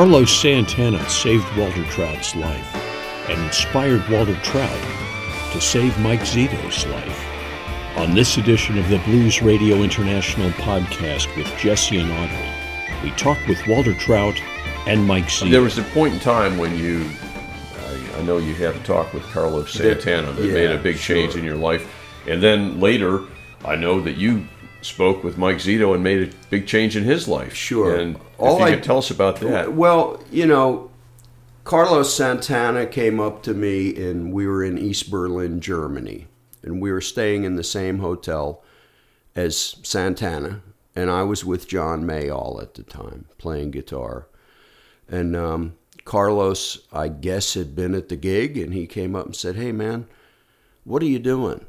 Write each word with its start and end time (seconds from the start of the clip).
Carlos 0.00 0.32
Santana 0.32 1.06
saved 1.10 1.44
Walter 1.58 1.84
Trout's 1.90 2.34
life 2.34 2.74
and 3.28 3.38
inspired 3.42 4.00
Walter 4.08 4.34
Trout 4.36 4.80
to 5.52 5.60
save 5.60 5.98
Mike 5.98 6.20
Zito's 6.20 6.86
life. 6.86 7.26
On 7.98 8.14
this 8.14 8.38
edition 8.38 8.78
of 8.78 8.88
the 8.88 8.96
Blues 9.00 9.42
Radio 9.42 9.82
International 9.82 10.48
podcast 10.52 11.36
with 11.36 11.54
Jesse 11.58 11.98
and 11.98 12.10
Audrey, 12.10 13.04
we 13.04 13.10
talk 13.18 13.36
with 13.46 13.58
Walter 13.66 13.92
Trout 13.92 14.40
and 14.86 15.06
Mike 15.06 15.26
Zito. 15.26 15.50
There 15.50 15.60
was 15.60 15.76
a 15.76 15.82
point 15.82 16.14
in 16.14 16.20
time 16.20 16.56
when 16.56 16.78
you, 16.78 17.06
I, 17.86 18.20
I 18.20 18.22
know 18.22 18.38
you 18.38 18.54
had 18.54 18.74
a 18.74 18.80
talk 18.84 19.12
with 19.12 19.24
Carlos 19.24 19.70
Santana 19.70 20.32
that 20.32 20.46
Yeah, 20.46 20.54
made 20.54 20.70
a 20.70 20.78
big 20.78 20.96
change 20.96 21.36
in 21.36 21.44
your 21.44 21.56
life. 21.56 21.94
And 22.26 22.42
then 22.42 22.80
later, 22.80 23.24
I 23.66 23.76
know 23.76 24.00
that 24.00 24.16
you 24.16 24.48
spoke 24.82 25.22
with 25.24 25.36
Mike 25.38 25.56
Zito 25.58 25.94
and 25.94 26.02
made 26.02 26.28
a 26.28 26.34
big 26.48 26.66
change 26.66 26.96
in 26.96 27.04
his 27.04 27.28
life. 27.28 27.54
Sure. 27.54 27.94
And 27.96 28.18
All 28.38 28.54
if 28.56 28.60
you 28.60 28.66
I- 28.66 28.70
could 28.74 28.84
tell 28.84 28.98
us 28.98 29.10
about 29.10 29.40
that. 29.40 29.74
Well, 29.74 30.22
you 30.30 30.46
know, 30.46 30.90
Carlos 31.64 32.12
Santana 32.14 32.86
came 32.86 33.20
up 33.20 33.42
to 33.44 33.54
me, 33.54 33.94
and 33.96 34.32
we 34.32 34.46
were 34.46 34.64
in 34.64 34.78
East 34.78 35.10
Berlin, 35.10 35.60
Germany, 35.60 36.26
and 36.62 36.80
we 36.80 36.90
were 36.90 37.00
staying 37.02 37.44
in 37.44 37.56
the 37.56 37.62
same 37.64 37.98
hotel 37.98 38.62
as 39.36 39.76
Santana, 39.82 40.62
and 40.96 41.10
I 41.10 41.22
was 41.22 41.44
with 41.44 41.68
John 41.68 42.04
Mayall 42.04 42.60
at 42.60 42.74
the 42.74 42.82
time 42.82 43.26
playing 43.38 43.70
guitar, 43.70 44.26
and 45.08 45.36
um, 45.36 45.74
Carlos, 46.04 46.78
I 46.92 47.08
guess, 47.08 47.54
had 47.54 47.76
been 47.76 47.94
at 47.94 48.08
the 48.08 48.16
gig, 48.16 48.56
and 48.58 48.72
he 48.74 48.86
came 48.86 49.14
up 49.14 49.26
and 49.26 49.36
said, 49.36 49.54
"Hey, 49.56 49.70
man, 49.70 50.06
what 50.84 51.02
are 51.02 51.06
you 51.06 51.18
doing? 51.20 51.64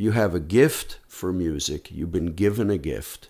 You 0.00 0.12
have 0.12 0.34
a 0.34 0.40
gift 0.40 0.98
for 1.06 1.32
music. 1.32 1.90
You've 1.90 2.12
been 2.12 2.34
given 2.34 2.70
a 2.70 2.78
gift." 2.78 3.28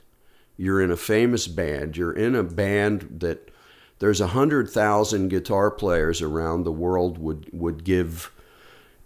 you're 0.61 0.83
in 0.83 0.91
a 0.91 0.97
famous 0.97 1.49
band 1.49 1.97
you're 1.97 2.13
in 2.13 2.35
a 2.35 2.43
band 2.43 3.17
that 3.21 3.51
there's 3.99 4.21
a 4.21 4.27
hundred 4.27 4.69
thousand 4.69 5.29
guitar 5.29 5.71
players 5.71 6.21
around 6.21 6.65
the 6.65 6.73
world 6.73 7.17
would 7.17 7.49
would 7.51 7.83
give 7.83 8.31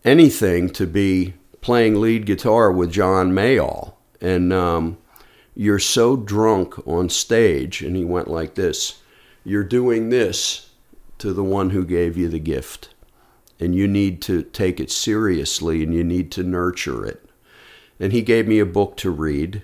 anything 0.04 0.68
to 0.68 0.84
be 0.84 1.32
playing 1.60 2.00
lead 2.00 2.26
guitar 2.26 2.72
with 2.72 2.90
John 2.90 3.30
Mayall 3.30 3.94
and 4.20 4.52
um, 4.52 4.98
you're 5.54 5.78
so 5.78 6.16
drunk 6.16 6.76
on 6.88 7.08
stage 7.08 7.82
and 7.82 7.94
he 7.94 8.04
went 8.04 8.26
like 8.26 8.56
this 8.56 9.00
you're 9.44 9.62
doing 9.62 10.08
this 10.08 10.70
to 11.18 11.32
the 11.32 11.44
one 11.44 11.70
who 11.70 11.84
gave 11.84 12.16
you 12.16 12.28
the 12.28 12.40
gift 12.40 12.88
and 13.60 13.76
you 13.76 13.86
need 13.86 14.20
to 14.22 14.42
take 14.42 14.80
it 14.80 14.90
seriously 14.90 15.84
and 15.84 15.94
you 15.94 16.02
need 16.02 16.32
to 16.32 16.42
nurture 16.42 17.06
it 17.06 17.24
and 17.98 18.12
he 18.12 18.22
gave 18.22 18.46
me 18.46 18.58
a 18.58 18.66
book 18.66 18.96
to 18.98 19.10
read 19.10 19.62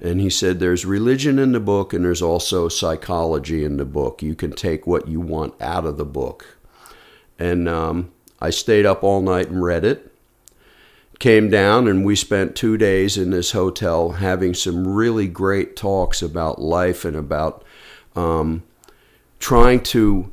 and 0.00 0.20
he 0.20 0.30
said, 0.30 0.58
There's 0.58 0.84
religion 0.84 1.38
in 1.38 1.52
the 1.52 1.60
book, 1.60 1.92
and 1.92 2.04
there's 2.04 2.22
also 2.22 2.68
psychology 2.68 3.64
in 3.64 3.76
the 3.76 3.84
book. 3.84 4.22
You 4.22 4.34
can 4.34 4.52
take 4.52 4.86
what 4.86 5.08
you 5.08 5.20
want 5.20 5.60
out 5.60 5.84
of 5.84 5.96
the 5.96 6.04
book. 6.04 6.56
And 7.38 7.68
um, 7.68 8.12
I 8.40 8.50
stayed 8.50 8.86
up 8.86 9.02
all 9.02 9.20
night 9.20 9.48
and 9.48 9.62
read 9.62 9.84
it. 9.84 10.12
Came 11.18 11.50
down, 11.50 11.88
and 11.88 12.04
we 12.04 12.14
spent 12.14 12.54
two 12.54 12.76
days 12.76 13.18
in 13.18 13.30
this 13.30 13.50
hotel 13.50 14.12
having 14.12 14.54
some 14.54 14.86
really 14.86 15.26
great 15.26 15.74
talks 15.74 16.22
about 16.22 16.60
life 16.60 17.04
and 17.04 17.16
about 17.16 17.64
um, 18.14 18.62
trying 19.40 19.82
to 19.82 20.30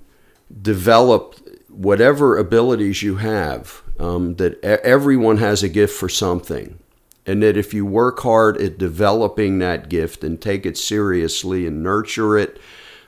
develop 0.61 1.35
whatever 1.69 2.37
abilities 2.37 3.01
you 3.01 3.15
have. 3.15 3.81
Um, 3.97 4.35
that 4.35 4.61
everyone 4.61 5.37
has 5.37 5.63
a 5.63 5.69
gift 5.69 5.97
for 5.97 6.09
something 6.09 6.77
and 7.25 7.41
that 7.41 7.57
if 7.57 7.73
you 7.73 7.85
work 7.85 8.19
hard 8.19 8.57
at 8.61 8.77
developing 8.77 9.59
that 9.59 9.89
gift 9.89 10.23
and 10.23 10.41
take 10.41 10.65
it 10.65 10.77
seriously 10.77 11.65
and 11.65 11.81
nurture 11.81 12.37
it, 12.37 12.59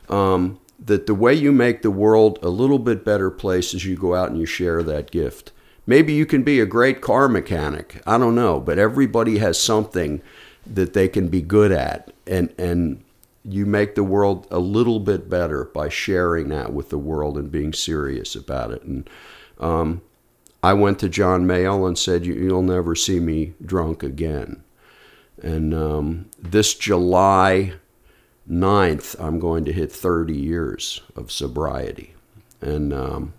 um, 0.09 0.59
that 0.83 1.05
the 1.07 1.15
way 1.15 1.33
you 1.33 1.51
make 1.51 1.81
the 1.81 1.91
world 1.91 2.39
a 2.41 2.49
little 2.49 2.79
bit 2.79 3.03
better 3.03 3.29
place 3.29 3.73
is 3.73 3.85
you 3.85 3.95
go 3.95 4.15
out 4.15 4.29
and 4.29 4.39
you 4.39 4.45
share 4.45 4.83
that 4.83 5.11
gift. 5.11 5.51
Maybe 5.85 6.13
you 6.13 6.25
can 6.25 6.43
be 6.43 6.59
a 6.59 6.65
great 6.65 7.01
car 7.01 7.27
mechanic. 7.29 8.01
I 8.05 8.17
don't 8.17 8.35
know, 8.35 8.59
but 8.59 8.77
everybody 8.77 9.37
has 9.37 9.59
something 9.59 10.21
that 10.65 10.93
they 10.93 11.07
can 11.07 11.29
be 11.29 11.41
good 11.41 11.71
at, 11.71 12.11
and 12.25 12.53
and 12.57 13.03
you 13.43 13.65
make 13.65 13.95
the 13.95 14.03
world 14.03 14.45
a 14.51 14.59
little 14.59 14.99
bit 14.99 15.29
better 15.29 15.63
by 15.63 15.87
sharing 15.87 16.49
that 16.49 16.73
with 16.73 16.89
the 16.89 16.97
world 16.97 17.37
and 17.37 17.49
being 17.49 17.71
serious 17.71 18.35
about 18.35 18.71
it. 18.71 18.83
And 18.83 19.09
um, 19.59 20.01
I 20.63 20.73
went 20.73 20.99
to 20.99 21.09
John 21.09 21.45
Mayall 21.45 21.87
and 21.87 21.97
said, 21.97 22.25
"You- 22.25 22.33
"You'll 22.33 22.61
never 22.63 22.95
see 22.95 23.19
me 23.19 23.53
drunk 23.63 24.03
again." 24.03 24.63
And 25.41 25.73
um, 25.73 26.25
this 26.41 26.73
July 26.73 27.73
9th, 28.49 29.15
I'm 29.19 29.39
going 29.39 29.65
to 29.65 29.73
hit 29.73 29.91
30 29.91 30.33
years 30.35 31.01
of 31.15 31.31
sobriety. 31.31 32.15
And 32.59 32.91
um, 32.91 33.33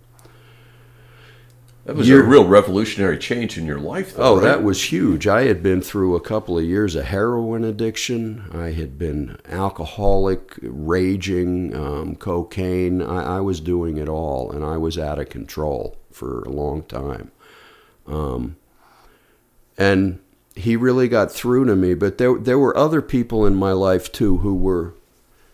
that 1.85 1.95
was 1.97 2.07
you're- 2.07 2.23
a 2.23 2.25
real 2.27 2.47
revolutionary 2.47 3.17
change 3.17 3.57
in 3.57 3.65
your 3.65 3.79
life, 3.79 4.15
though. 4.15 4.23
oh, 4.23 4.35
right? 4.35 4.43
that 4.43 4.63
was 4.63 4.91
huge. 4.91 5.27
I 5.27 5.43
had 5.43 5.61
been 5.61 5.81
through 5.81 6.15
a 6.15 6.21
couple 6.21 6.57
of 6.57 6.63
years 6.63 6.95
of 6.95 7.05
heroin 7.05 7.65
addiction. 7.65 8.45
I 8.53 8.71
had 8.71 8.97
been 8.97 9.37
alcoholic, 9.49 10.57
raging, 10.61 11.75
um, 11.75 12.15
cocaine. 12.15 13.01
I, 13.01 13.37
I 13.37 13.39
was 13.41 13.59
doing 13.59 13.97
it 13.97 14.07
all, 14.07 14.51
and 14.51 14.63
I 14.63 14.77
was 14.77 14.97
out 14.97 15.19
of 15.19 15.27
control 15.29 15.97
for 16.11 16.41
a 16.43 16.49
long 16.49 16.83
time. 16.83 17.31
Um, 18.07 18.57
and 19.77 20.19
he 20.55 20.75
really 20.75 21.07
got 21.07 21.31
through 21.31 21.65
to 21.65 21.75
me. 21.75 21.93
But 21.93 22.17
there, 22.17 22.37
there 22.37 22.59
were 22.59 22.75
other 22.75 23.01
people 23.01 23.45
in 23.45 23.55
my 23.55 23.71
life 23.71 24.11
too 24.11 24.37
who 24.37 24.55
were 24.55 24.93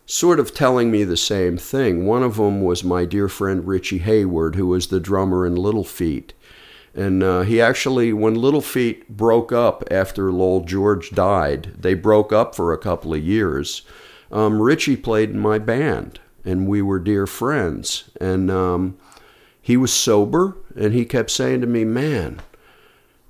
sort 0.06 0.40
of 0.40 0.54
telling 0.54 0.92
me 0.92 1.04
the 1.04 1.18
same 1.18 1.58
thing. 1.58 2.06
One 2.06 2.24
of 2.24 2.38
them 2.38 2.62
was 2.62 2.84
my 2.84 3.06
dear 3.06 3.28
friend 3.28 3.68
Richie 3.68 4.00
Hayward, 4.00 4.56
who 4.56 4.68
was 4.68 4.88
the 4.88 5.00
drummer 5.00 5.46
in 5.46 5.56
Little 5.56 5.84
Feat. 5.84 6.34
And 6.94 7.24
uh, 7.24 7.42
he 7.42 7.60
actually, 7.60 8.14
when 8.14 8.36
Little 8.36 8.62
Feat 8.62 9.10
broke 9.10 9.52
up 9.52 9.84
after 9.92 10.32
Lowell 10.32 10.62
George 10.62 11.12
died, 11.12 11.74
they 11.78 11.94
broke 11.94 12.32
up 12.32 12.56
for 12.56 12.72
a 12.72 12.78
couple 12.78 13.14
of 13.14 13.24
years. 13.24 13.82
Um, 14.32 14.62
Richie 14.62 14.96
played 14.96 15.32
in 15.32 15.40
my 15.40 15.60
band, 15.60 16.20
and 16.46 16.68
we 16.68 16.82
were 16.82 17.00
dear 17.00 17.28
friends. 17.28 18.10
And 18.22 18.50
um, 18.50 18.98
he 19.66 19.78
was 19.78 19.92
sober, 19.92 20.56
and 20.76 20.94
he 20.94 21.06
kept 21.06 21.32
saying 21.32 21.62
to 21.62 21.66
me, 21.66 21.84
Man, 21.86 22.40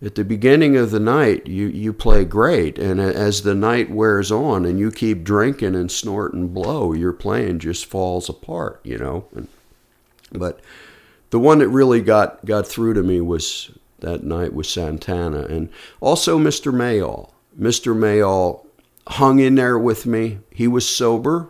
at 0.01 0.15
the 0.15 0.25
beginning 0.25 0.75
of 0.75 0.91
the 0.91 0.99
night, 0.99 1.47
you, 1.47 1.67
you 1.67 1.93
play 1.93 2.25
great. 2.25 2.77
And 2.77 2.99
as 2.99 3.43
the 3.43 3.55
night 3.55 3.89
wears 3.89 4.33
on 4.33 4.65
and 4.65 4.77
you 4.77 4.91
keep 4.91 5.23
drinking 5.23 5.75
and 5.75 5.89
snort 5.89 6.33
and 6.33 6.53
blow, 6.53 6.91
your 6.91 7.13
playing 7.13 7.59
just 7.59 7.85
falls 7.85 8.27
apart, 8.27 8.81
you 8.83 8.97
know? 8.97 9.29
And, 9.33 9.47
but 10.33 10.59
the 11.29 11.39
one 11.39 11.59
that 11.59 11.69
really 11.69 12.01
got, 12.01 12.43
got 12.43 12.67
through 12.67 12.95
to 12.95 13.01
me 13.01 13.21
was 13.21 13.71
that 13.99 14.25
night 14.25 14.53
was 14.53 14.67
Santana. 14.67 15.43
And 15.43 15.69
also 16.01 16.37
Mr. 16.37 16.73
Mayall. 16.73 17.31
Mr. 17.57 17.95
Mayall 17.95 18.65
hung 19.07 19.39
in 19.39 19.55
there 19.55 19.79
with 19.79 20.05
me. 20.05 20.39
He 20.51 20.67
was 20.67 20.85
sober, 20.85 21.47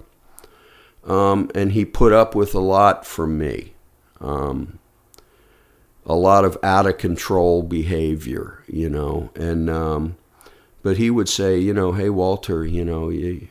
um, 1.03 1.49
and 1.55 1.71
he 1.71 1.85
put 1.85 2.13
up 2.13 2.35
with 2.35 2.53
a 2.53 2.59
lot 2.59 3.03
from 3.03 3.39
me. 3.39 3.74
Um, 4.21 4.79
a 6.05 6.15
lot 6.15 6.45
of 6.45 6.57
out 6.63 6.85
of 6.85 6.97
control 6.97 7.63
behavior, 7.63 8.63
you 8.67 8.89
know, 8.89 9.31
and 9.35 9.69
um, 9.69 10.17
but 10.83 10.97
he 10.97 11.09
would 11.09 11.27
say, 11.27 11.57
you 11.57 11.73
know, 11.73 11.93
hey 11.93 12.09
Walter, 12.09 12.65
you 12.65 12.85
know, 12.85 13.09
you 13.09 13.47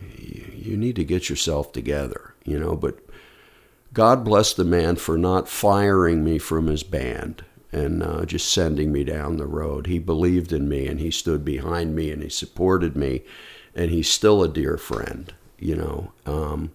you 0.55 0.77
need 0.77 0.97
to 0.97 1.05
get 1.05 1.29
yourself 1.29 1.73
together, 1.73 2.35
you 2.45 2.59
know. 2.59 2.77
But 2.77 2.99
God 3.93 4.25
bless 4.25 4.55
the 4.55 4.65
man 4.65 4.97
for 4.97 5.19
not 5.19 5.49
firing 5.49 6.25
me 6.25 6.39
from 6.39 6.69
his 6.69 6.83
band 6.83 7.45
and 7.73 8.03
uh, 8.05 8.25
just 8.25 8.53
sending 8.53 8.93
me 8.93 9.03
down 9.03 9.37
the 9.37 9.47
road. 9.47 9.89
He 9.89 9.99
believed 9.99 10.53
in 10.53 10.69
me 10.69 10.87
and 10.87 11.01
he 11.01 11.11
stood 11.11 11.45
behind 11.45 11.97
me 11.97 12.11
and 12.13 12.23
he 12.23 12.29
supported 12.29 12.95
me, 12.97 13.23
and 13.75 13.91
he's 13.91 14.09
still 14.09 14.45
a 14.45 14.49
dear 14.49 14.77
friend, 14.77 15.35
you 15.59 15.75
know. 15.75 16.13
Um, 16.25 16.71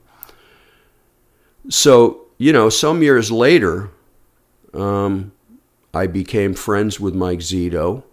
so 1.69 2.25
you 2.39 2.51
know, 2.51 2.69
some 2.69 3.03
years 3.03 3.31
later. 3.31 3.91
Um, 4.73 5.33
I 5.93 6.05
became 6.07 6.53
friends 6.53 6.99
with 6.99 7.15
Mike 7.15 7.39
Zito, 7.39 8.03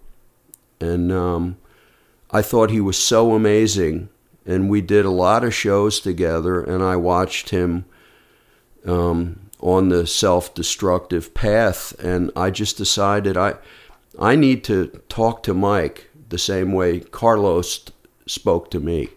and 0.81 1.13
um, 1.13 1.59
I 2.31 2.41
thought 2.41 2.71
he 2.71 2.81
was 2.81 2.97
so 2.97 3.35
amazing. 3.35 4.09
And 4.47 4.71
we 4.71 4.81
did 4.81 5.05
a 5.05 5.11
lot 5.11 5.45
of 5.45 5.53
shows 5.53 6.01
together, 6.01 6.63
and 6.63 6.83
I 6.83 6.97
watched 6.97 7.51
him 7.51 7.85
um, 8.87 9.51
on 9.61 9.89
the 9.89 10.07
self-destructive 10.07 11.35
path. 11.35 11.99
And 11.99 12.31
I 12.37 12.51
just 12.51 12.77
decided 12.77 13.37
I, 13.37 13.57
I 14.21 14.37
need 14.37 14.63
to 14.65 15.03
talk 15.09 15.43
to 15.43 15.55
Mike 15.55 16.11
the 16.29 16.39
same 16.39 16.73
way 16.73 17.01
Carlos 17.01 17.87
spoke 18.27 18.71
to 18.71 18.81
me. 18.81 19.09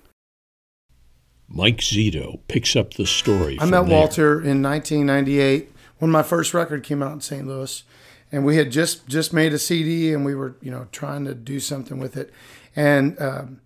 Mike 1.49 1.77
Zito 1.77 2.39
picks 2.47 2.75
up 2.75 2.93
the 2.93 3.07
story. 3.07 3.57
I 3.59 3.65
met 3.65 3.87
there. 3.87 3.97
Walter 3.97 4.33
in 4.41 4.61
1998 4.61 5.71
when 5.97 6.11
my 6.11 6.23
first 6.23 6.53
record 6.53 6.83
came 6.83 7.03
out 7.03 7.13
in 7.13 7.21
St. 7.21 7.45
Louis, 7.45 7.83
and 8.31 8.45
we 8.45 8.55
had 8.57 8.71
just 8.71 9.07
just 9.07 9.33
made 9.33 9.53
a 9.53 9.59
CD, 9.59 10.13
and 10.13 10.23
we 10.23 10.35
were 10.35 10.55
you 10.61 10.71
know 10.71 10.87
trying 10.91 11.25
to 11.25 11.33
do 11.33 11.59
something 11.59 11.99
with 11.99 12.15
it, 12.15 12.31
and 12.75 13.19
um, 13.21 13.61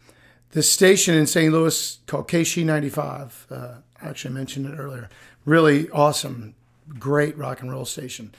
this 0.51 0.71
station 0.71 1.15
in 1.15 1.27
St. 1.27 1.51
Louis 1.51 1.99
called 2.07 2.27
KSHE 2.27 2.65
95. 2.65 3.47
Uh, 3.49 3.67
I 4.01 4.07
actually 4.07 4.33
mentioned 4.33 4.67
it 4.67 4.77
earlier. 4.77 5.09
Really 5.45 5.89
awesome, 5.89 6.55
great 6.99 7.37
rock 7.37 7.61
and 7.61 7.71
roll 7.71 7.85
station. 7.85 8.33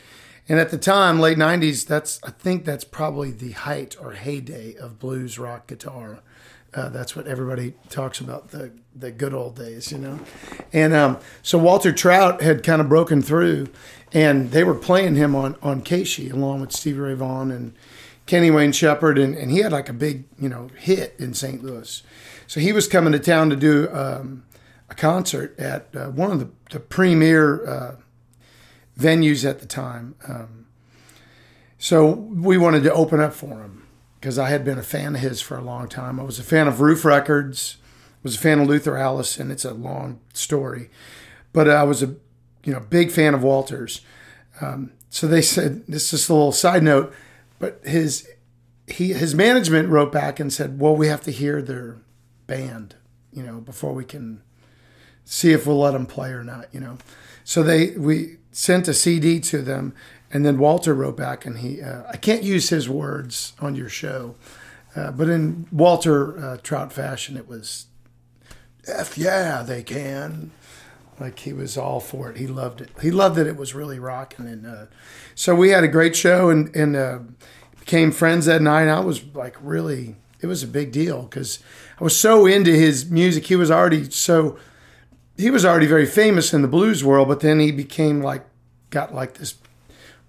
And 0.49 0.59
at 0.61 0.71
the 0.71 0.79
time, 0.79 1.21
late 1.21 1.39
'90s, 1.39 1.87
that's 1.87 2.21
I 2.23 2.31
think 2.31 2.65
that's 2.65 2.85
probably 2.85 3.31
the 3.31 3.53
height 3.53 3.97
or 4.01 4.13
heyday 4.13 4.75
of 4.77 4.99
blues 4.99 5.39
rock 5.39 5.67
guitar. 5.67 6.21
Uh, 6.75 6.89
that's 6.89 7.15
what 7.15 7.27
everybody 7.27 7.75
talks 7.89 8.21
about 8.21 8.49
the 8.49 8.73
the 8.97 9.11
good 9.11 9.33
old 9.33 9.57
days, 9.57 9.93
you 9.93 9.99
know. 9.99 10.19
And 10.73 10.93
um, 10.93 11.19
so 11.43 11.57
Walter 11.57 11.93
Trout 11.93 12.43
had 12.43 12.63
kind 12.65 12.81
of 12.81 12.89
broken 12.89 13.23
through, 13.23 13.69
and 14.13 14.51
they 14.51 14.65
were 14.65 14.75
playing 14.75 15.15
him 15.15 15.37
on 15.37 15.57
on 15.63 15.83
KSHE 15.83 16.33
along 16.33 16.61
with 16.61 16.73
Stevie 16.73 16.99
Ray 16.99 17.15
Vaughan 17.15 17.51
and 17.53 17.75
Kenny 18.27 18.51
Wayne 18.51 18.73
Shepherd, 18.73 19.19
and, 19.19 19.37
and 19.37 19.51
he 19.51 19.59
had 19.59 19.71
like 19.71 19.89
a 19.89 19.93
big 19.93 20.25
you 20.39 20.49
know 20.49 20.69
hit 20.77 21.15
in 21.19 21.33
St. 21.33 21.63
Louis. 21.63 22.03
So 22.49 22.59
he 22.59 22.73
was 22.73 22.89
coming 22.89 23.13
to 23.13 23.21
town 23.21 23.51
to 23.51 23.57
do 23.57 23.89
um, 23.93 24.45
a 24.91 24.95
concert 24.95 25.59
at 25.59 25.95
uh, 25.95 26.09
one 26.09 26.31
of 26.33 26.41
the, 26.41 26.51
the 26.71 26.81
premier 26.81 27.67
uh, 27.67 27.97
venues 28.99 29.49
at 29.49 29.61
the 29.61 29.67
time. 29.67 30.17
Um, 30.29 30.67
so 31.79 32.11
we 32.11 32.59
wanted 32.59 32.83
to 32.83 32.93
open 32.93 33.21
up 33.21 33.33
for 33.33 33.63
him 33.63 33.84
because 34.25 34.39
I 34.39 34.49
had 34.49 34.65
been 34.65 34.79
a 34.79 34.83
fan 34.83 35.17
of 35.17 35.21
his 35.21 35.43
for 35.43 35.59
a 35.59 35.61
long 35.61 35.87
time. 35.87 36.19
I 36.19 36.23
was 36.23 36.39
a 36.39 36.43
fan 36.43 36.67
of 36.67 36.81
Ruf 36.81 37.05
Records, 37.05 37.77
was 38.23 38.37
a 38.37 38.39
fan 38.39 38.59
of 38.59 38.67
Luther 38.67 38.97
Allison. 38.97 39.51
It's 39.51 39.67
a 39.67 39.75
long 39.75 40.19
story, 40.33 40.89
but 41.53 41.69
I 41.69 41.83
was 41.83 42.03
a 42.03 42.15
you 42.65 42.73
know 42.73 42.81
big 42.81 43.11
fan 43.11 43.35
of 43.35 43.43
Walters. 43.43 44.01
Um, 44.63 44.93
so 45.11 45.27
they 45.27 45.43
said 45.43 45.87
this 45.87 46.05
is 46.05 46.11
just 46.13 46.31
a 46.31 46.33
little 46.33 46.53
side 46.53 46.83
note, 46.83 47.13
but 47.59 47.83
his 47.85 48.27
he 48.87 49.13
his 49.13 49.35
management 49.35 49.91
wrote 49.91 50.11
back 50.11 50.41
and 50.41 50.51
said, 50.51 50.81
"Well, 50.81 50.97
we 50.97 51.09
have 51.09 51.21
to 51.25 51.31
hear 51.31 51.61
their 51.61 51.99
band, 52.47 52.95
you 53.31 53.43
know, 53.43 53.61
before 53.61 53.93
we 53.93 54.07
can 54.07 54.41
see 55.27 55.53
if 55.53 55.67
we'll 55.67 55.81
let 55.81 55.91
them 55.91 56.07
play 56.07 56.31
or 56.31 56.43
not, 56.43 56.69
you 56.73 56.81
know." 56.81 56.97
So 57.45 57.63
they 57.63 57.91
we 57.91 58.39
sent 58.53 58.89
a 58.89 58.95
CD 58.95 59.39
to 59.41 59.61
them, 59.61 59.95
and 60.35 60.45
then 60.45 60.59
Walter 60.59 60.93
wrote 60.93 61.17
back, 61.17 61.47
and 61.47 61.59
he 61.59 61.81
uh, 61.81 62.03
I 62.11 62.17
can't 62.17 62.43
use 62.43 62.69
his 62.69 62.89
words 62.89 63.53
on 63.61 63.77
your 63.77 63.89
show, 63.89 64.35
uh, 64.97 65.13
but 65.13 65.29
in 65.31 65.67
Walter 65.71 66.39
uh, 66.39 66.57
Trout 66.59 66.93
fashion, 66.93 67.37
it 67.37 67.49
was, 67.49 67.87
"F 68.87 69.17
yeah, 69.17 69.63
they 69.63 69.83
can." 69.85 70.51
Like 71.21 71.39
he 71.39 71.53
was 71.53 71.79
all 71.79 72.01
for 72.01 72.29
it. 72.29 72.37
He 72.37 72.49
loved 72.49 72.81
it. 72.81 72.91
He 73.01 73.13
loved 73.13 73.37
that 73.37 73.47
it 73.47 73.57
was 73.57 73.73
really 73.73 74.01
rocking, 74.01 74.49
and 74.49 74.67
uh, 74.67 74.87
so 75.37 75.55
we 75.55 75.71
had 75.71 75.85
a 75.85 75.89
great 75.89 76.17
show, 76.17 76.51
and 76.51 76.75
and 76.75 76.97
uh, 76.97 77.21
became 77.79 78.11
friends 78.11 78.47
that 78.47 78.61
night. 78.61 78.89
I 78.89 78.99
was 78.99 79.25
like 79.35 79.57
really, 79.63 80.17
it 80.41 80.49
was 80.49 80.65
a 80.65 80.67
big 80.67 80.91
deal 80.91 81.23
because 81.23 81.61
I 82.01 82.03
was 82.03 82.19
so 82.19 82.45
into 82.45 82.73
his 82.73 83.09
music. 83.09 83.47
He 83.47 83.55
was 83.55 83.71
already 83.71 84.11
so 84.11 84.59
he 85.37 85.51
was 85.51 85.65
already 85.65 85.87
very 85.87 86.07
famous 86.07 86.53
in 86.53 86.63
the 86.63 86.69
blues 86.69 87.05
world, 87.05 87.29
but 87.29 87.39
then 87.39 87.61
he 87.61 87.71
became 87.71 88.21
like 88.21 88.45
got 88.91 89.15
like 89.15 89.35
this 89.35 89.55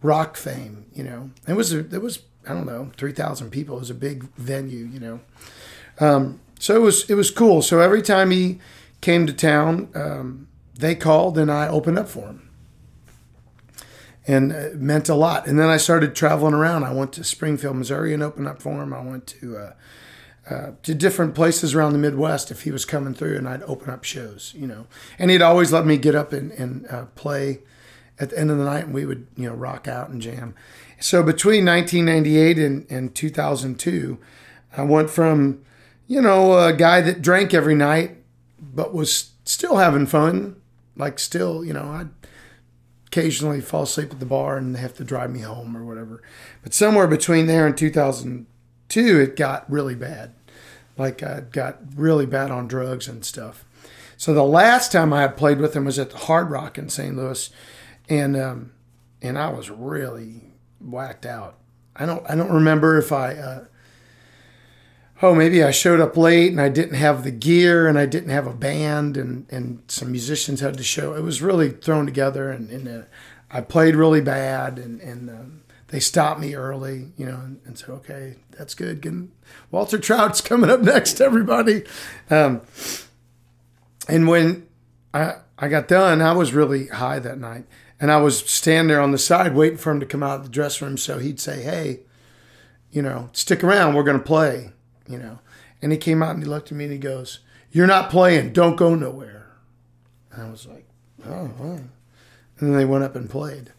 rock 0.02 0.38
fame, 0.38 0.86
you 0.94 1.04
know. 1.04 1.32
It 1.48 1.54
was 1.54 1.74
a, 1.74 1.80
it 1.80 2.02
was 2.02 2.24
I 2.48 2.54
don't 2.54 2.66
know 2.66 2.92
three 2.98 3.12
thousand 3.12 3.50
people. 3.50 3.78
It 3.78 3.82
was 3.82 3.90
a 3.90 3.96
big 3.96 4.24
venue, 4.36 4.86
you 4.86 5.00
know. 5.00 5.20
Um, 6.00 6.40
so 6.60 6.76
it 6.76 6.80
was 6.80 7.10
it 7.10 7.16
was 7.16 7.32
cool. 7.32 7.62
So 7.62 7.80
every 7.80 8.02
time 8.02 8.32
he 8.32 8.60
came 9.02 9.28
to 9.28 9.34
town, 9.34 9.90
um, 9.96 10.48
they 10.78 10.96
called 10.96 11.38
and 11.38 11.52
I 11.52 11.68
opened 11.68 12.00
up 12.00 12.08
for 12.08 12.28
him, 12.28 12.50
and 14.28 14.52
it 14.52 14.76
meant 14.76 15.10
a 15.10 15.16
lot. 15.16 15.48
And 15.48 15.60
then 15.60 15.70
I 15.70 15.78
started 15.78 16.16
traveling 16.16 16.54
around. 16.54 16.84
I 16.84 16.94
went 16.94 17.14
to 17.14 17.24
Springfield, 17.24 17.76
Missouri, 17.76 18.14
and 18.14 18.24
opened 18.24 18.48
up 18.48 18.62
for 18.62 18.82
him. 18.82 18.94
I 18.94 19.02
went 19.02 19.28
to 19.28 19.58
uh, 19.58 19.74
uh, 20.50 20.72
to 20.84 20.94
different 20.94 21.34
places 21.34 21.74
around 21.74 21.94
the 21.94 22.00
Midwest 22.00 22.52
if 22.52 22.62
he 22.64 22.72
was 22.72 22.86
coming 22.86 23.16
through, 23.16 23.38
and 23.38 23.50
I'd 23.50 23.64
open 23.64 23.90
up 23.90 24.04
shows, 24.04 24.54
you 24.56 24.68
know. 24.68 24.86
And 25.18 25.32
he'd 25.32 25.42
always 25.42 25.74
let 25.74 25.88
me 25.88 25.98
get 25.98 26.14
up 26.14 26.34
and, 26.34 26.52
and 26.52 26.88
uh, 26.88 27.06
play 27.16 27.62
at 28.20 28.30
the 28.30 28.40
end 28.40 28.52
of 28.52 28.58
the 28.58 28.66
night, 28.66 28.86
and 28.86 28.94
we 28.94 29.06
would, 29.06 29.28
you 29.36 29.50
know, 29.50 29.56
rock 29.56 29.88
out 29.88 30.10
and 30.10 30.22
jam. 30.22 30.56
So 31.00 31.22
between 31.22 31.66
1998 31.66 32.58
and, 32.58 32.86
and 32.90 33.14
2002, 33.14 34.18
I 34.78 34.84
went 34.84 35.10
from, 35.10 35.64
you 36.08 36.22
know, 36.22 36.58
a 36.58 36.74
guy 36.74 37.02
that 37.02 37.22
drank 37.22 37.54
every 37.54 37.76
night, 37.76 38.18
but 38.60 38.94
was 38.94 39.32
still 39.44 39.78
having 39.78 40.06
fun, 40.06 40.56
like 40.96 41.20
still, 41.20 41.64
you 41.64 41.74
know, 41.74 41.92
I'd 41.92 42.10
occasionally 43.08 43.62
fall 43.62 43.84
asleep 43.84 44.12
at 44.12 44.20
the 44.20 44.26
bar 44.26 44.58
and 44.58 44.76
they 44.76 44.80
have 44.80 44.96
to 44.96 45.04
drive 45.04 45.32
me 45.32 45.40
home 45.40 45.76
or 45.76 45.86
whatever. 45.86 46.22
But 46.64 46.74
somewhere 46.74 47.08
between 47.08 47.48
there 47.48 47.66
and 47.66 47.78
2002, 47.78 49.20
it 49.20 49.36
got 49.36 49.70
really 49.72 49.96
bad. 49.96 50.34
Like 50.98 51.24
I 51.24 51.42
got 51.42 51.80
really 51.96 52.26
bad 52.26 52.52
on 52.52 52.68
drugs 52.68 53.08
and 53.08 53.24
stuff. 53.24 53.66
So 54.18 54.34
the 54.34 54.44
last 54.44 54.92
time 54.92 55.14
I 55.14 55.22
had 55.22 55.38
played 55.38 55.60
with 55.60 55.76
him 55.76 55.86
was 55.86 56.00
at 56.00 56.10
the 56.10 56.18
Hard 56.18 56.50
Rock 56.50 56.78
in 56.78 56.90
St. 56.90 57.16
Louis, 57.16 57.50
and 58.10 58.36
um, 58.36 58.72
and 59.22 59.38
I 59.38 59.50
was 59.50 59.70
really 59.70 60.54
whacked 60.80 61.26
out. 61.26 61.58
I 61.96 62.06
don't 62.06 62.30
I 62.30 62.36
don't 62.36 62.52
remember 62.52 62.98
if 62.98 63.12
I 63.12 63.34
uh, 63.34 63.66
oh 65.22 65.34
maybe 65.34 65.64
I 65.64 65.72
showed 65.72 66.00
up 66.00 66.18
late 66.18 66.52
and 66.52 66.62
I 66.62 66.70
didn't 66.70 66.96
have 66.96 67.24
the 67.24 67.32
gear 67.32 67.88
and 67.88 67.98
I 67.98 68.06
didn't 68.06 68.30
have 68.30 68.48
a 68.48 68.54
band 68.54 69.18
and 69.18 69.46
and 69.50 69.84
some 69.88 70.12
musicians 70.12 70.60
had 70.60 70.78
to 70.78 70.84
show. 70.84 71.16
It 71.16 71.24
was 71.24 71.42
really 71.42 71.70
thrown 71.70 72.06
together 72.06 72.52
and, 72.52 72.70
and 72.70 72.88
uh, 72.88 73.06
I 73.50 73.62
played 73.62 73.96
really 73.96 74.22
bad 74.22 74.78
and 74.78 75.02
and 75.02 75.30
um, 75.30 75.62
they 75.88 76.00
stopped 76.00 76.40
me 76.40 76.56
early, 76.56 77.12
you 77.18 77.26
know, 77.26 77.36
and, 77.36 77.62
and 77.66 77.78
said 77.78 77.90
okay 77.90 78.36
that's 78.58 78.74
good. 78.74 79.02
Good. 79.02 79.30
Walter 79.72 79.98
Trout's 79.98 80.42
coming 80.42 80.70
up 80.70 80.82
next, 80.82 81.22
everybody. 81.22 81.84
Um, 82.30 82.62
and 84.08 84.28
when 84.28 84.68
I 85.14 85.36
I 85.58 85.68
got 85.68 85.88
done, 85.88 86.22
I 86.22 86.34
was 86.34 86.54
really 86.54 86.88
high 86.88 87.20
that 87.20 87.38
night. 87.38 87.66
And 88.00 88.12
I 88.12 88.18
was 88.18 88.40
standing 88.40 88.90
there 88.90 89.02
on 89.02 89.12
the 89.12 89.18
side 89.18 89.56
waiting 89.56 89.78
for 89.78 89.92
him 89.92 90.00
to 90.00 90.06
come 90.06 90.24
out 90.24 90.40
of 90.40 90.44
the 90.44 90.50
dressing 90.50 90.88
room 90.88 90.98
so 90.98 91.20
he'd 91.20 91.40
say, 91.40 91.62
Hey, 91.62 92.02
you 92.92 93.02
know, 93.02 93.30
stick 93.34 93.64
around, 93.64 93.96
we're 93.96 94.04
gonna 94.04 94.20
play, 94.20 94.72
you 95.08 95.18
know. 95.18 95.40
And 95.82 95.92
he 95.92 95.98
came 95.98 96.22
out 96.22 96.36
and 96.36 96.44
he 96.44 96.50
looked 96.50 96.72
at 96.72 96.78
me 96.78 96.86
and 96.86 96.94
he 96.94 97.00
goes, 97.00 97.40
You're 97.72 97.88
not 97.88 98.10
playing, 98.10 98.54
don't 98.54 98.76
go 98.76 98.96
nowhere. 98.96 99.48
And 100.32 100.44
I 100.44 100.50
was 100.50 100.66
like, 100.66 100.86
Oh. 101.26 101.52
And 101.60 101.90
then 102.70 102.78
they 102.78 102.86
went 102.86 103.04
up 103.04 103.16
and 103.16 103.30
played. 103.30 103.72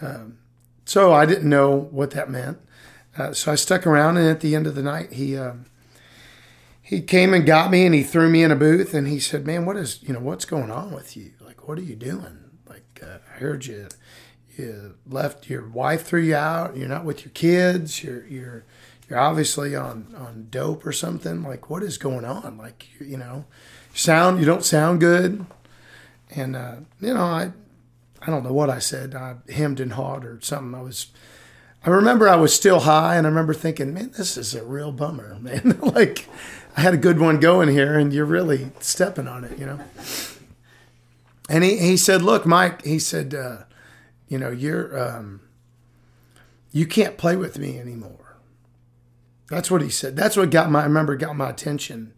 Um, 0.00 0.38
so 0.84 1.12
I 1.12 1.26
didn't 1.26 1.48
know 1.48 1.76
what 1.76 2.12
that 2.12 2.30
meant. 2.30 2.58
Uh, 3.16 3.32
so 3.32 3.52
I 3.52 3.54
stuck 3.54 3.86
around, 3.86 4.16
and 4.16 4.28
at 4.28 4.40
the 4.40 4.54
end 4.54 4.66
of 4.66 4.74
the 4.74 4.82
night, 4.82 5.12
he 5.12 5.36
um, 5.36 5.66
he 6.80 7.00
came 7.00 7.34
and 7.34 7.44
got 7.44 7.70
me, 7.70 7.84
and 7.84 7.94
he 7.94 8.02
threw 8.02 8.28
me 8.28 8.42
in 8.42 8.50
a 8.50 8.56
booth, 8.56 8.94
and 8.94 9.08
he 9.08 9.18
said, 9.20 9.46
"Man, 9.46 9.66
what 9.66 9.76
is 9.76 10.02
you 10.02 10.12
know 10.12 10.20
what's 10.20 10.44
going 10.44 10.70
on 10.70 10.92
with 10.92 11.16
you? 11.16 11.32
Like, 11.40 11.68
what 11.68 11.78
are 11.78 11.82
you 11.82 11.96
doing? 11.96 12.49
Like, 12.70 13.02
uh, 13.02 13.18
I 13.34 13.38
heard 13.38 13.66
you 13.66 13.88
you 14.56 14.94
left 15.06 15.48
your 15.48 15.68
wife 15.68 16.06
threw 16.06 16.20
you 16.20 16.36
out. 16.36 16.76
You're 16.76 16.88
not 16.88 17.04
with 17.04 17.24
your 17.24 17.32
kids. 17.32 18.02
You're 18.02 18.26
you're 18.26 18.64
you're 19.08 19.18
obviously 19.18 19.74
on 19.76 20.14
on 20.16 20.46
dope 20.50 20.86
or 20.86 20.92
something. 20.92 21.42
Like, 21.42 21.68
what 21.68 21.82
is 21.82 21.98
going 21.98 22.24
on? 22.24 22.56
Like, 22.56 22.86
you, 22.98 23.06
you 23.06 23.16
know, 23.16 23.44
sound 23.92 24.38
you 24.38 24.46
don't 24.46 24.64
sound 24.64 25.00
good." 25.00 25.44
And 26.30 26.56
uh, 26.56 26.76
you 27.00 27.12
know, 27.12 27.24
I 27.24 27.52
I 28.22 28.26
don't 28.30 28.44
know 28.44 28.52
what 28.52 28.70
I 28.70 28.78
said. 28.78 29.14
I 29.14 29.36
hemmed 29.50 29.80
and 29.80 29.94
hawed 29.94 30.24
or 30.24 30.38
something. 30.40 30.78
I 30.78 30.82
was 30.82 31.08
I 31.84 31.90
remember 31.90 32.28
I 32.28 32.36
was 32.36 32.54
still 32.54 32.80
high, 32.80 33.16
and 33.16 33.26
I 33.26 33.30
remember 33.30 33.54
thinking, 33.54 33.94
"Man, 33.94 34.12
this 34.16 34.36
is 34.36 34.54
a 34.54 34.64
real 34.64 34.92
bummer, 34.92 35.36
man. 35.40 35.78
like, 35.82 36.28
I 36.76 36.82
had 36.82 36.94
a 36.94 36.98
good 36.98 37.18
one 37.18 37.40
going 37.40 37.68
here, 37.68 37.98
and 37.98 38.12
you're 38.12 38.24
really 38.24 38.70
stepping 38.80 39.26
on 39.26 39.44
it, 39.44 39.58
you 39.58 39.66
know." 39.66 39.80
And 41.50 41.64
he 41.64 41.78
he 41.78 41.96
said, 41.96 42.22
"Look, 42.22 42.46
Mike," 42.46 42.84
he 42.84 43.00
said, 43.00 43.34
uh, 43.34 43.64
"You 44.28 44.38
know, 44.38 44.50
you're 44.50 44.96
um, 44.96 45.40
you 46.70 46.86
can't 46.86 47.18
play 47.18 47.34
with 47.34 47.58
me 47.58 47.76
anymore." 47.76 48.36
That's 49.48 49.68
what 49.68 49.82
he 49.82 49.90
said. 49.90 50.14
That's 50.14 50.36
what 50.36 50.50
got 50.50 50.70
my 50.70 50.82
I 50.82 50.84
remember 50.84 51.16
got 51.16 51.36
my 51.36 51.50
attention, 51.50 52.12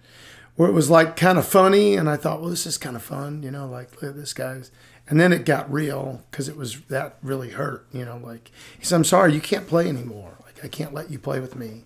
where 0.56 0.68
it 0.68 0.74
was 0.74 0.90
like 0.90 1.16
kind 1.16 1.38
of 1.38 1.46
funny, 1.46 1.96
and 1.96 2.10
I 2.10 2.16
thought, 2.16 2.42
"Well, 2.42 2.50
this 2.50 2.66
is 2.66 2.76
kind 2.76 2.94
of 2.94 3.02
fun," 3.02 3.42
you 3.42 3.50
know, 3.50 3.66
like 3.66 4.02
look, 4.02 4.10
at 4.10 4.16
this 4.16 4.34
guy's 4.34 4.70
and 5.08 5.18
then 5.18 5.32
it 5.32 5.46
got 5.46 5.72
real 5.72 6.20
because 6.30 6.48
it 6.50 6.56
was 6.56 6.82
that 6.82 7.16
really 7.22 7.50
hurt, 7.50 7.86
you 7.90 8.04
know. 8.04 8.20
Like 8.22 8.50
he 8.78 8.84
said, 8.84 8.96
"I'm 8.96 9.04
sorry, 9.04 9.32
you 9.32 9.40
can't 9.40 9.66
play 9.66 9.88
anymore. 9.88 10.36
Like 10.44 10.62
I 10.62 10.68
can't 10.68 10.92
let 10.92 11.10
you 11.10 11.18
play 11.18 11.40
with 11.40 11.56
me 11.56 11.84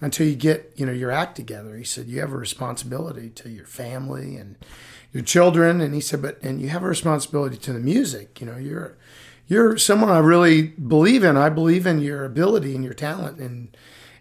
until 0.00 0.26
you 0.26 0.34
get 0.34 0.72
you 0.74 0.86
know 0.86 0.92
your 0.92 1.12
act 1.12 1.36
together." 1.36 1.76
He 1.76 1.84
said, 1.84 2.08
"You 2.08 2.18
have 2.18 2.32
a 2.32 2.36
responsibility 2.36 3.30
to 3.30 3.48
your 3.48 3.66
family 3.66 4.34
and 4.34 4.56
your 5.12 5.22
children," 5.22 5.80
and 5.80 5.94
he 5.94 6.00
said, 6.00 6.22
"But 6.22 6.40
and 6.42 6.60
you 6.60 6.68
have 6.68 6.82
a 6.82 6.88
responsibility 6.88 7.56
to 7.58 7.72
the 7.72 7.78
music. 7.78 8.40
You 8.40 8.46
know, 8.46 8.56
you're 8.56 8.96
you're 9.46 9.76
someone 9.76 10.10
I 10.10 10.18
really 10.18 10.62
believe 10.62 11.24
in. 11.24 11.36
I 11.36 11.48
believe 11.48 11.86
in 11.86 12.00
your 12.00 12.24
ability 12.24 12.74
and 12.74 12.84
your 12.84 12.94
talent, 12.94 13.38
and 13.38 13.76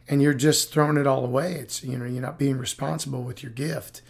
and 0.07 0.21
you're 0.21 0.33
just 0.33 0.71
throwing 0.71 0.97
it 0.97 1.07
all 1.07 1.23
away. 1.23 1.53
It's 1.53 1.83
you 1.83 1.97
know 1.97 2.05
you're 2.05 2.21
not 2.21 2.39
being 2.39 2.57
responsible 2.57 3.23
with 3.23 3.43
your 3.43 3.51
gift." 3.51 4.01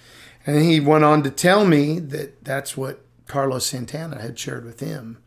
And 0.46 0.64
he 0.64 0.80
went 0.80 1.04
on 1.04 1.22
to 1.24 1.30
tell 1.30 1.66
me 1.66 2.00
that 2.00 2.44
that's 2.44 2.78
what 2.78 3.06
Carlos 3.28 3.66
Santana 3.66 4.22
had 4.22 4.40
shared 4.40 4.66
with 4.66 4.80
him 4.80 5.18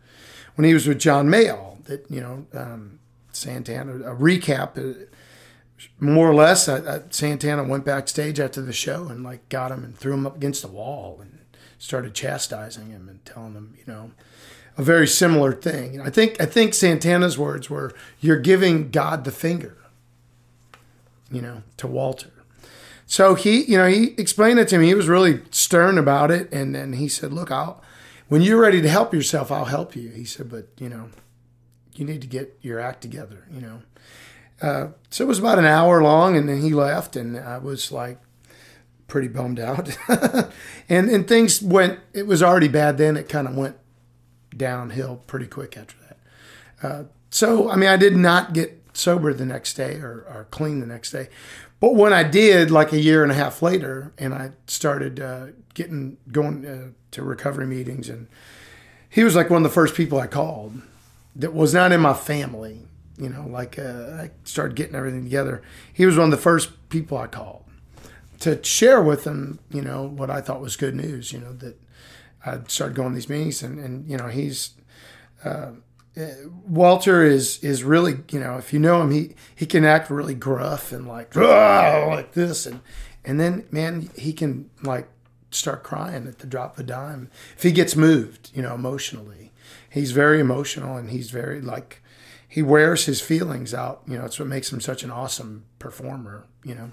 when 0.57 0.67
he 0.67 0.75
was 0.75 0.87
with 0.87 0.99
John 0.99 1.29
Mayall. 1.29 1.85
That 1.85 2.11
you 2.11 2.21
know, 2.21 2.47
um, 2.55 2.99
Santana 3.33 3.97
a 3.97 4.17
recap. 4.17 4.79
Uh, 4.79 5.07
more 5.99 6.31
or 6.31 6.35
less, 6.35 6.69
I, 6.69 6.97
I, 6.97 7.01
Santana 7.11 7.65
went 7.65 7.85
backstage 7.85 8.39
after 8.39 8.63
the 8.63 8.73
show 8.73 9.09
and 9.09 9.25
like 9.25 9.49
got 9.49 9.73
him 9.73 9.83
and 9.83 9.97
threw 9.97 10.15
him 10.15 10.27
up 10.27 10.37
against 10.37 10.63
the 10.63 10.69
wall 10.69 11.19
and 11.21 11.32
started 11.83 12.15
chastising 12.15 12.91
him 12.91 13.09
and 13.09 13.25
telling 13.25 13.55
him, 13.55 13.75
you 13.77 13.93
know, 13.93 14.13
a 14.79 14.83
very 14.85 15.09
similar 15.09 15.53
thing. 15.53 16.01
I 16.01 16.11
think 16.11 16.41
I 16.41 16.47
think 16.47 16.75
Santana's 16.75 17.37
words 17.37 17.69
were, 17.69 17.93
"You're 18.21 18.39
giving 18.39 18.91
God 18.91 19.25
the 19.25 19.33
finger," 19.33 19.77
you 21.29 21.43
know, 21.43 21.65
to 21.79 21.89
Walter. 21.89 22.31
So 23.05 23.35
he, 23.35 23.65
you 23.65 23.77
know, 23.77 23.89
he 23.89 24.15
explained 24.17 24.61
it 24.61 24.69
to 24.69 24.79
me. 24.79 24.87
He 24.87 24.95
was 24.95 25.09
really 25.09 25.43
stern 25.51 25.99
about 25.99 26.31
it, 26.31 26.51
and 26.53 26.73
then 26.73 26.95
he 26.95 27.09
said, 27.09 27.33
"Look, 27.33 27.51
I'll 27.51 27.83
when 28.29 28.43
you're 28.43 28.61
ready 28.61 28.81
to 28.81 28.89
help 28.89 29.13
yourself, 29.13 29.51
I'll 29.51 29.65
help 29.65 29.97
you." 29.97 30.11
He 30.11 30.25
said, 30.25 30.49
"But 30.49 30.69
you 30.79 30.89
know, 30.89 31.09
you 31.97 32.05
need 32.05 32.21
to 32.21 32.29
get 32.29 32.57
your 32.63 32.79
act 32.79 33.03
together," 33.03 33.49
you 33.53 33.61
know. 33.61 33.83
Uh, 34.63 34.89
so 35.11 35.25
it 35.25 35.29
was 35.29 35.41
about 35.41 35.59
an 35.59 35.65
hour 35.65 36.01
long, 36.01 36.37
and 36.37 36.49
then 36.49 36.61
he 36.63 36.73
left, 36.73 37.17
and 37.17 37.37
I 37.37 37.59
was 37.59 37.91
like 37.91 38.19
pretty 39.13 39.29
bummed 39.29 39.61
out. 39.61 39.95
and 40.89 41.11
and 41.11 41.29
things 41.29 41.61
went. 41.61 42.01
It 42.15 42.27
was 42.27 42.43
already 42.43 42.67
bad 42.69 42.97
then. 42.97 43.19
It 43.19 43.29
kind 43.29 43.47
of 43.47 43.55
went 43.55 43.77
downhill 44.57 45.23
pretty 45.27 45.47
quick 45.47 45.77
after 45.77 45.95
that. 46.09 46.19
Uh, 46.83 47.05
so 47.29 47.71
I 47.71 47.77
mean, 47.77 47.91
I 47.91 47.99
did 47.99 48.17
not 48.17 48.55
get 48.55 48.83
sober 48.95 49.35
the 49.35 49.45
next 49.45 49.75
day 49.75 49.97
or, 49.97 50.27
or 50.33 50.47
clean 50.51 50.81
the 50.81 50.87
next 50.87 51.11
day. 51.13 51.29
But 51.79 51.95
when 51.95 52.15
I 52.15 52.23
did, 52.23 52.71
like 52.71 52.93
a 52.93 52.99
year 52.99 53.23
and 53.23 53.31
a 53.31 53.35
half 53.35 53.61
later, 53.61 54.13
and 54.17 54.33
I 54.33 54.53
started 54.67 55.21
uh, 55.21 55.49
getting 55.75 56.17
going 56.31 56.67
uh, 56.67 56.89
to 57.11 57.23
recovery 57.23 57.67
meetings, 57.67 58.09
and 58.09 58.29
he 59.11 59.25
was 59.25 59.37
like 59.37 59.51
one 59.51 59.59
of 59.59 59.71
the 59.71 59.75
first 59.75 59.95
people 59.95 60.19
I 60.19 60.27
called 60.27 60.81
that 61.37 61.53
was 61.53 61.75
not 61.75 61.93
in 61.93 62.01
my 62.01 62.15
family. 62.15 62.87
You 63.19 63.29
know, 63.29 63.47
like 63.47 63.79
uh, 63.79 64.23
I 64.23 64.31
started 64.45 64.75
getting 64.75 64.95
everything 64.95 65.25
together. 65.25 65.61
He 65.93 66.07
was 66.07 66.17
one 66.17 66.25
of 66.25 66.31
the 66.31 66.43
first 66.43 66.89
people 66.89 67.19
I 67.19 67.27
called 67.27 67.63
to 68.43 68.63
share 68.63 69.03
with 69.03 69.25
him, 69.25 69.59
you 69.71 69.83
know, 69.83 70.05
what 70.07 70.31
I 70.31 70.41
thought 70.41 70.61
was 70.61 70.77
good 70.77 70.95
news. 70.95 71.33
You 71.33 71.41
know 71.41 71.53
that 71.55 71.81
I 72.45 72.59
started 72.69 72.95
going 72.95 73.11
to 73.11 73.15
these 73.15 73.29
meetings, 73.29 73.63
and, 73.63 73.79
and 73.79 74.09
you 74.09 74.17
know 74.17 74.29
he's 74.29 74.75
uh, 75.45 75.73
Walter 76.67 77.25
is 77.25 77.63
is 77.65 77.85
really 77.85 78.19
you 78.31 78.39
know 78.39 78.59
if 78.59 78.73
you 78.73 78.79
know 78.79 79.01
him 79.01 79.11
he 79.11 79.35
he 79.55 79.65
can 79.65 79.85
act 79.85 80.11
really 80.11 80.35
gruff 80.35 80.93
and 80.93 81.09
like 81.09 81.35
like 81.35 82.33
this. 82.33 82.67
And 82.67 82.81
and 83.25 83.41
then 83.41 83.67
man 83.71 84.11
he 84.17 84.33
can 84.33 84.69
like 84.83 85.09
start 85.51 85.83
crying 85.83 86.27
at 86.27 86.41
the 86.41 86.47
drop 86.47 86.75
of 86.75 86.81
a 86.81 86.87
dime. 86.87 87.31
If 87.57 87.63
he 87.63 87.73
gets 87.73 87.97
moved 87.97 88.51
you 88.55 88.63
know 88.63 88.75
emotionally 88.75 89.53
he's 89.89 90.13
very 90.13 90.41
emotional 90.41 90.97
and 90.97 91.11
he's 91.11 91.31
very 91.31 91.61
like 91.61 92.03
he 92.47 92.63
wears 92.63 93.07
his 93.07 93.23
feelings 93.23 93.73
out. 93.73 94.03
You 94.07 94.19
know 94.19 94.27
it's 94.27 94.39
what 94.39 94.49
makes 94.49 94.71
him 94.71 94.81
such 94.81 95.03
an 95.03 95.11
awesome 95.11 95.65
performer 95.79 96.45
you 96.63 96.75
know 96.75 96.91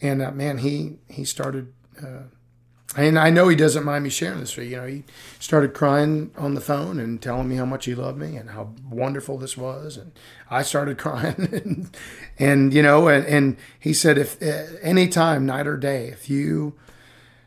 and 0.00 0.22
uh, 0.22 0.30
man 0.32 0.58
he 0.58 0.98
he 1.08 1.24
started 1.24 1.72
uh, 2.02 2.22
and 2.94 3.18
I 3.18 3.30
know 3.30 3.48
he 3.48 3.56
doesn't 3.56 3.84
mind 3.84 4.04
me 4.04 4.10
sharing 4.10 4.40
this. 4.40 4.56
You 4.56 4.76
know, 4.76 4.86
he 4.86 5.04
started 5.38 5.72
crying 5.72 6.30
on 6.36 6.54
the 6.54 6.60
phone 6.60 7.00
and 7.00 7.22
telling 7.22 7.48
me 7.48 7.56
how 7.56 7.64
much 7.64 7.86
he 7.86 7.94
loved 7.94 8.18
me 8.18 8.36
and 8.36 8.50
how 8.50 8.74
wonderful 8.88 9.38
this 9.38 9.56
was. 9.56 9.96
And 9.96 10.12
I 10.50 10.62
started 10.62 10.98
crying. 10.98 11.48
and, 11.52 11.96
and 12.38 12.74
you 12.74 12.82
know, 12.82 13.08
and, 13.08 13.24
and 13.26 13.56
he 13.80 13.94
said, 13.94 14.18
if 14.18 14.42
uh, 14.42 14.76
any 14.82 15.08
time, 15.08 15.46
night 15.46 15.66
or 15.66 15.78
day, 15.78 16.08
if 16.08 16.28
you 16.28 16.74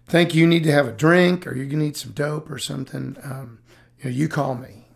think 0.08 0.34
you 0.34 0.48
need 0.48 0.64
to 0.64 0.72
have 0.72 0.88
a 0.88 0.92
drink 0.92 1.46
or 1.46 1.56
you 1.56 1.66
need 1.78 1.96
some 1.96 2.14
dope 2.14 2.50
or 2.50 2.58
something, 2.58 3.18
um, 3.24 3.60
you 4.00 4.06
know, 4.06 4.16
you 4.16 4.28
call 4.28 4.56
me. 4.56 4.88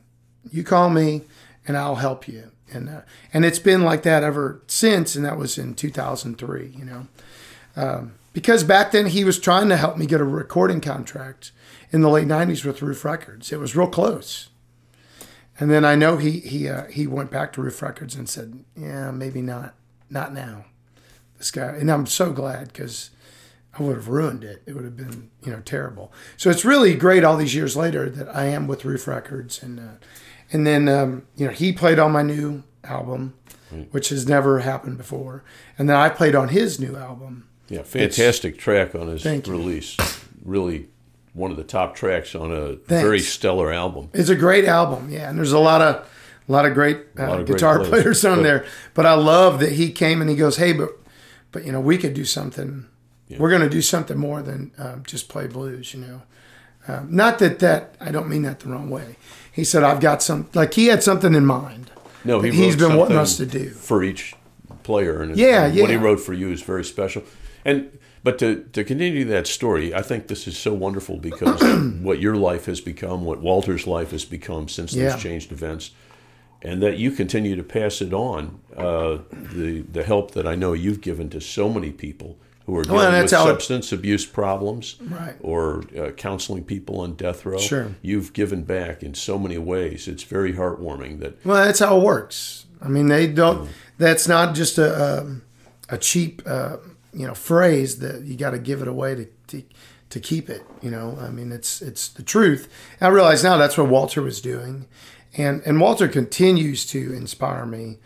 You 0.52 0.64
call 0.64 0.90
me 0.90 1.24
and 1.70 1.78
I'll 1.78 1.98
help 1.98 2.28
you. 2.28 2.50
And, 2.74 2.90
uh, 2.90 3.02
and 3.32 3.46
it's 3.46 3.60
been 3.60 3.84
like 3.84 4.02
that 4.02 4.24
ever 4.24 4.64
since. 4.66 5.16
And 5.16 5.24
that 5.24 5.38
was 5.38 5.60
in 5.60 5.76
2003, 5.76 6.74
you 6.76 6.84
know. 6.84 7.08
Um, 7.76 8.16
because 8.34 8.64
back 8.64 8.92
then 8.92 9.06
he 9.06 9.24
was 9.24 9.40
trying 9.40 9.70
to 9.70 9.78
help 9.78 9.96
me 9.96 10.08
get 10.08 10.20
a 10.20 10.26
recording 10.26 10.82
contract 10.82 11.52
in 11.92 12.02
the 12.02 12.10
late 12.10 12.28
90s 12.28 12.66
with 12.66 12.82
Ruf 12.82 13.06
Records. 13.06 13.52
It 13.52 13.60
was 13.60 13.76
real 13.76 13.88
close. 13.88 14.50
And 15.60 15.70
then 15.70 15.86
I 15.86 15.94
know 15.94 16.18
he 16.18 16.40
he 16.40 16.70
uh, 16.70 16.86
he 16.86 17.06
went 17.06 17.30
back 17.30 17.54
to 17.54 17.62
Ruf 17.62 17.82
Records 17.82 18.16
and 18.16 18.30
said, 18.30 18.64
"Yeah, 18.78 19.12
maybe 19.12 19.42
not, 19.42 19.76
not 20.10 20.34
now." 20.34 20.64
This 21.38 21.52
guy, 21.52 21.76
and 21.76 21.92
I'm 21.92 22.06
so 22.06 22.32
glad 22.32 22.72
because 22.72 23.10
I 23.80 23.84
would 23.84 23.96
have 23.96 24.08
ruined 24.08 24.44
it. 24.44 24.62
It 24.66 24.76
would 24.76 24.84
have 24.84 24.98
been 24.98 25.32
you 25.44 25.52
know 25.52 25.62
terrible. 25.62 26.12
So 26.38 26.50
it's 26.50 26.66
really 26.66 26.96
great 26.96 27.24
all 27.24 27.38
these 27.38 27.56
years 27.56 27.76
later 27.76 28.10
that 28.10 28.34
I 28.36 28.46
am 28.46 28.68
with 28.68 28.86
Ruf 28.86 29.08
Records, 29.08 29.64
and 29.64 29.80
uh, 29.80 29.94
and 30.52 30.68
then 30.68 30.88
um, 30.90 31.26
you 31.36 31.48
know 31.48 31.54
he 31.54 31.72
played 31.72 32.00
on 32.00 32.12
my 32.12 32.22
new 32.22 32.64
album, 32.84 33.36
which 33.92 34.10
has 34.10 34.28
never 34.28 34.60
happened 34.60 34.98
before, 34.98 35.44
and 35.78 35.90
then 35.90 35.96
I 35.96 36.10
played 36.10 36.36
on 36.36 36.50
his 36.50 36.80
new 36.80 36.96
album 36.96 37.50
yeah, 37.70 37.84
fantastic 37.84 38.56
it's, 38.56 38.64
track 38.64 38.96
on 38.96 39.08
his 39.08 39.26
release. 39.48 39.96
Really 40.44 40.88
one 41.34 41.52
of 41.52 41.58
the 41.58 41.64
top 41.64 41.96
tracks 41.96 42.34
on 42.36 42.52
a 42.52 42.76
Thanks. 42.76 43.04
very 43.04 43.20
stellar 43.20 43.72
album. 43.72 44.10
It's 44.14 44.30
a 44.30 44.36
great 44.36 44.66
album, 44.66 45.10
yeah, 45.12 45.30
and 45.30 45.38
there's 45.38 45.52
a 45.52 45.60
lot 45.60 45.82
of 45.82 45.96
a 46.48 46.52
lot 46.52 46.66
of 46.66 46.74
great, 46.74 46.98
uh, 47.18 47.28
lot 47.28 47.40
of 47.42 47.46
guitar 47.46 47.78
great 47.78 47.90
players. 47.90 48.04
players 48.04 48.26
on 48.26 48.38
but, 48.40 48.44
there. 48.44 48.66
But 48.96 49.06
I 49.06 49.14
love 49.14 49.60
that 49.60 49.74
he 49.74 49.92
came 49.92 50.22
and 50.22 50.30
he 50.30 50.36
goes, 50.36 50.58
"Hey, 50.58 50.74
but 50.74 50.90
but 51.52 51.66
you 51.66 51.72
know, 51.72 51.80
we 51.80 51.98
could 51.98 52.14
do 52.14 52.26
something. 52.26 52.88
Yeah. 53.30 53.38
We're 53.40 53.50
going 53.50 53.62
to 53.62 53.70
do 53.70 53.82
something 53.82 54.18
more 54.18 54.42
than 54.42 54.72
um, 54.78 55.04
just 55.06 55.30
play 55.30 55.48
blues." 55.48 55.94
You 55.94 56.02
know, 56.02 56.22
um, 56.88 57.16
not 57.16 57.40
that 57.40 57.60
that 57.60 57.96
I 58.02 58.12
don't 58.12 58.28
mean 58.28 58.42
that 58.42 58.60
the 58.60 58.70
wrong 58.70 58.90
way. 58.90 59.16
He 59.52 59.64
said, 59.64 59.84
"I've 59.84 60.02
got 60.02 60.22
some." 60.22 60.50
Like 60.54 60.74
he 60.74 60.88
had 60.88 61.04
something 61.04 61.34
in 61.34 61.46
mind. 61.46 61.92
No, 62.26 62.42
he 62.42 62.52
he's 62.52 62.76
been 62.76 62.98
wanting 62.98 63.18
us 63.18 63.38
to 63.38 63.46
do 63.46 63.70
for 63.70 64.04
each 64.04 64.36
player, 64.84 65.22
and 65.22 65.38
yeah, 65.38 65.68
yeah. 65.68 65.82
what 65.82 65.90
he 65.90 65.96
wrote 65.96 66.20
for 66.20 66.34
you 66.34 66.52
is 66.52 66.62
very 66.62 66.84
special. 66.84 67.24
And 67.64 67.98
but 68.24 68.40
to, 68.40 68.64
to 68.74 68.84
continue 68.84 69.24
that 69.26 69.48
story, 69.48 69.94
I 69.94 70.02
think 70.02 70.28
this 70.28 70.48
is 70.48 70.58
so 70.58 70.74
wonderful 70.74 71.18
because 71.18 71.62
what 72.02 72.20
your 72.20 72.36
life 72.36 72.66
has 72.66 72.82
become, 72.82 73.24
what 73.24 73.40
Walter's 73.40 73.88
life 73.88 74.12
has 74.12 74.26
become 74.26 74.68
since 74.68 74.94
yeah. 74.94 75.12
those 75.12 75.22
changed 75.22 75.52
events, 75.52 75.92
and 76.62 76.82
that 76.82 76.98
you 76.98 77.12
continue 77.12 77.56
to 77.56 77.64
pass 77.64 78.02
it 78.02 78.14
on. 78.14 78.60
Uh, 78.76 79.20
the 79.32 79.82
the 79.92 80.04
help 80.04 80.32
that 80.32 80.46
I 80.46 80.56
know 80.56 80.74
you've 80.74 81.02
given 81.02 81.30
to 81.30 81.40
so 81.40 81.70
many 81.70 81.92
people 81.92 82.38
who 82.70 82.78
are 82.78 82.84
dealing 82.84 82.98
well, 82.98 83.22
with 83.22 83.30
substance 83.30 83.92
it, 83.92 83.96
abuse 83.96 84.26
problems, 84.26 84.98
right. 85.02 85.36
or 85.42 85.84
uh, 85.98 86.12
counseling 86.12 86.64
people 86.64 87.00
on 87.00 87.16
death 87.16 87.46
row. 87.46 87.58
Sure. 87.58 87.96
You've 88.02 88.34
given 88.34 88.64
back 88.64 89.02
in 89.02 89.14
so 89.14 89.40
many 89.40 89.58
ways. 89.58 90.08
It's 90.08 90.24
very 90.24 90.54
heartwarming. 90.54 91.20
That 91.20 91.44
well, 91.46 91.66
that's 91.66 91.80
how 91.80 92.00
it 92.00 92.04
works. 92.04 92.66
I 92.82 92.88
mean, 92.88 93.08
they 93.08 93.28
don't. 93.28 93.70
That's 93.98 94.28
not 94.28 94.56
just 94.56 94.78
a 94.78 95.42
a, 95.90 95.96
a 95.96 95.98
cheap. 95.98 96.42
Uh, 96.46 96.78
you 97.14 97.26
know 97.26 97.34
phrase 97.34 98.00
that 98.00 98.22
you 98.24 98.36
got 98.36 98.52
to 98.52 98.60
give 98.60 98.82
it 98.82 98.88
away 98.88 99.16
to, 99.16 99.26
to 99.48 99.64
to 100.10 100.20
keep 100.20 100.50
it. 100.50 100.64
You 100.82 100.92
know, 100.92 101.18
I 101.20 101.30
mean, 101.30 101.52
it's 101.52 101.82
it's 101.82 102.08
the 102.08 102.24
truth. 102.24 102.72
I 103.02 103.08
realize 103.08 103.44
now 103.44 103.58
that's 103.58 103.78
what 103.78 103.88
Walter 103.88 104.22
was 104.22 104.42
doing, 104.42 104.88
and 105.36 105.62
and 105.66 105.80
Walter 105.80 106.08
continues 106.08 106.86
to 106.88 107.14
inspire 107.14 107.66
me. 107.66 107.98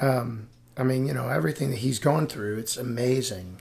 Um, 0.00 0.48
I 0.76 0.84
mean, 0.84 1.06
you 1.06 1.14
know, 1.14 1.28
everything 1.28 1.70
that 1.70 1.78
he's 1.78 1.98
gone 1.98 2.26
through, 2.26 2.58
it's 2.58 2.76
amazing 2.76 3.58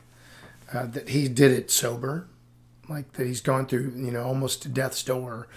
uh, 0.73 0.85
that 0.87 1.09
he 1.09 1.27
did 1.27 1.51
it 1.51 1.71
sober, 1.71 2.27
like 2.89 3.13
that 3.13 3.27
he's 3.27 3.41
gone 3.41 3.65
through, 3.65 3.93
you 3.95 4.11
know, 4.11 4.23
almost 4.23 4.61
to 4.63 4.69
death's 4.69 5.03
door, 5.03 5.47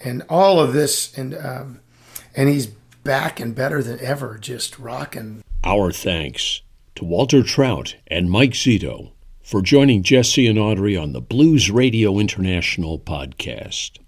and 0.00 0.22
all 0.28 0.60
of 0.60 0.72
this, 0.72 1.16
and 1.16 1.34
um, 1.34 1.80
and 2.34 2.48
he's 2.48 2.66
back 2.66 3.40
and 3.40 3.54
better 3.54 3.82
than 3.82 4.00
ever, 4.00 4.38
just 4.38 4.78
rocking. 4.78 5.42
Our 5.64 5.92
thanks 5.92 6.62
to 6.96 7.04
Walter 7.04 7.42
Trout 7.42 7.96
and 8.08 8.30
Mike 8.30 8.52
Zito 8.52 9.12
for 9.42 9.62
joining 9.62 10.02
Jesse 10.02 10.46
and 10.46 10.58
Audrey 10.58 10.96
on 10.96 11.12
the 11.12 11.20
Blues 11.20 11.70
Radio 11.70 12.18
International 12.18 12.98
podcast. 12.98 13.98